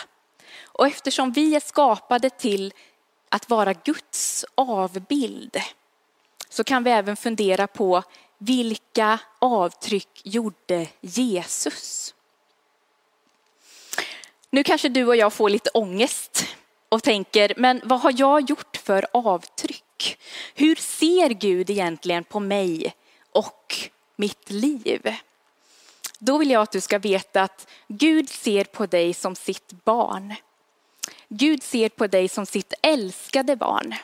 Och 0.77 0.87
eftersom 0.87 1.31
vi 1.31 1.55
är 1.55 1.59
skapade 1.59 2.29
till 2.29 2.73
att 3.29 3.49
vara 3.49 3.73
Guds 3.73 4.45
avbild 4.55 5.57
så 6.49 6.63
kan 6.63 6.83
vi 6.83 6.91
även 6.91 7.17
fundera 7.17 7.67
på 7.67 8.03
vilka 8.37 9.19
avtryck 9.39 10.21
gjorde 10.23 10.87
Jesus? 11.01 12.13
Nu 14.49 14.63
kanske 14.63 14.89
du 14.89 15.05
och 15.05 15.15
jag 15.15 15.33
får 15.33 15.49
lite 15.49 15.69
ångest 15.73 16.45
och 16.89 17.03
tänker, 17.03 17.53
men 17.57 17.81
vad 17.83 17.99
har 17.99 18.13
jag 18.17 18.49
gjort 18.49 18.77
för 18.77 19.05
avtryck? 19.13 20.17
Hur 20.55 20.75
ser 20.75 21.29
Gud 21.29 21.69
egentligen 21.69 22.23
på 22.23 22.39
mig 22.39 22.95
och 23.31 23.75
mitt 24.15 24.49
liv? 24.49 25.15
Då 26.19 26.37
vill 26.37 26.51
jag 26.51 26.61
att 26.61 26.71
du 26.71 26.81
ska 26.81 26.99
veta 26.99 27.43
att 27.43 27.67
Gud 27.87 28.29
ser 28.29 28.63
på 28.63 28.85
dig 28.85 29.13
som 29.13 29.35
sitt 29.35 29.71
barn. 29.83 30.35
Gud 31.29 31.63
ser 31.63 31.89
på 31.89 32.07
dig 32.07 32.29
som 32.29 32.45
sitt 32.45 32.73
älskade 32.81 33.55
barn. 33.55 33.95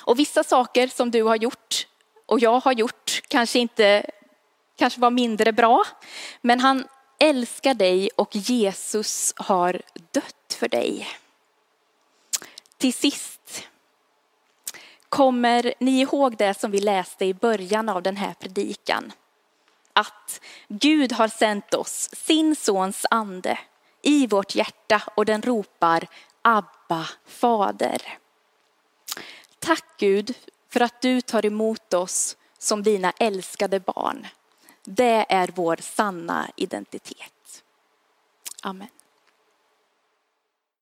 Och 0.00 0.18
vissa 0.18 0.44
saker 0.44 0.88
som 0.88 1.10
du 1.10 1.22
har 1.22 1.36
gjort 1.36 1.86
och 2.26 2.40
jag 2.40 2.60
har 2.60 2.72
gjort 2.72 3.22
kanske 3.28 3.58
inte 3.58 4.10
kanske 4.76 5.00
var 5.00 5.10
mindre 5.10 5.52
bra. 5.52 5.84
Men 6.40 6.60
han 6.60 6.88
älskar 7.18 7.74
dig 7.74 8.10
och 8.16 8.36
Jesus 8.36 9.34
har 9.36 9.82
dött 10.12 10.56
för 10.58 10.68
dig. 10.68 11.08
Till 12.76 12.94
sist, 12.94 13.68
kommer 15.08 15.74
ni 15.78 16.00
ihåg 16.00 16.36
det 16.36 16.60
som 16.60 16.70
vi 16.70 16.80
läste 16.80 17.24
i 17.24 17.34
början 17.34 17.88
av 17.88 18.02
den 18.02 18.16
här 18.16 18.34
predikan? 18.34 19.12
Att 19.92 20.40
Gud 20.68 21.12
har 21.12 21.28
sänt 21.28 21.74
oss 21.74 22.10
sin 22.12 22.56
sons 22.56 23.06
ande 23.10 23.58
i 24.04 24.26
vårt 24.26 24.54
hjärta 24.54 25.02
och 25.14 25.24
den 25.24 25.42
ropar 25.42 26.06
Abba, 26.42 27.08
fader. 27.26 28.18
Tack 29.58 29.84
Gud 29.98 30.34
för 30.68 30.80
att 30.80 31.00
du 31.00 31.20
tar 31.20 31.46
emot 31.46 31.94
oss 31.94 32.36
som 32.58 32.82
dina 32.82 33.10
älskade 33.10 33.80
barn. 33.80 34.26
Det 34.82 35.26
är 35.28 35.50
vår 35.54 35.76
sanna 35.76 36.50
identitet. 36.56 37.62
Amen. 38.62 38.88